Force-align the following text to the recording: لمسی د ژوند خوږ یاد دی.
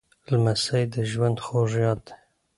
لمسی 0.29 0.83
د 0.93 0.95
ژوند 1.11 1.37
خوږ 1.45 1.71
یاد 1.83 1.99
دی. 2.07 2.13